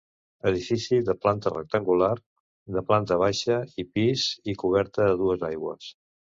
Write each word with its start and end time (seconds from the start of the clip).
Edifici 0.51 0.97
de 1.09 1.15
planta 1.25 1.51
rectangular, 1.55 2.09
de 2.79 2.85
planta 2.89 3.21
baixa 3.27 3.61
i 3.85 3.87
pis 3.93 4.27
i 4.55 4.59
coberta 4.67 5.09
a 5.09 5.15
dues 5.25 5.49
aigües. 5.55 5.97